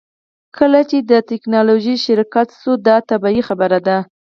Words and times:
کله 0.57 0.79
چې 0.89 0.97
ته 1.01 1.05
د 1.09 1.13
ټیکنالوژۍ 1.29 1.95
شرکت 2.05 2.47
شوې 2.61 2.75
دا 2.87 2.95
طبیعي 3.09 3.41
خبره 3.49 3.79
ده 3.87 3.97